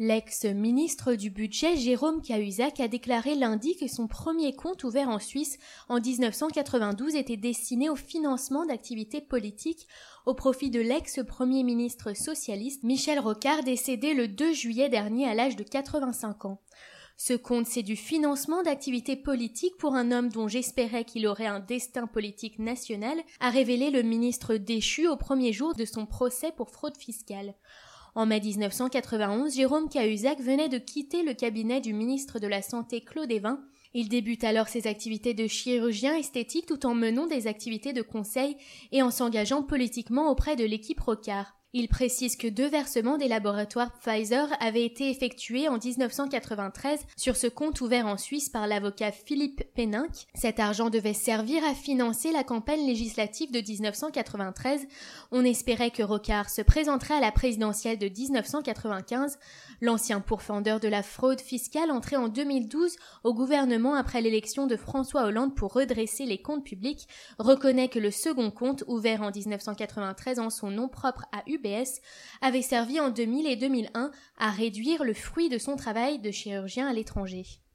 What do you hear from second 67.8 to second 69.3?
que le second compte ouvert